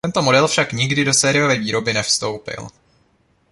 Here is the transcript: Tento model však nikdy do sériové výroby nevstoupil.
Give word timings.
Tento 0.05 0.21
model 0.21 0.47
však 0.47 0.73
nikdy 0.73 1.05
do 1.05 1.13
sériové 1.13 1.59
výroby 1.59 1.93
nevstoupil. 1.93 2.67